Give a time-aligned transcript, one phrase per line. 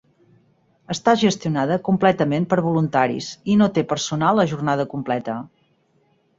[0.95, 5.41] Està gestionada completament per voluntaris i no té personal a jornada completa.